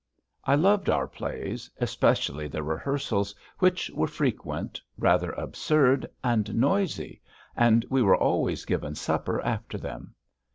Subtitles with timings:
[0.45, 7.21] I loved our plays, especially the rehearsals, which were frequent, rather absurd, and noisy,
[7.55, 10.15] and we were always given supper after them.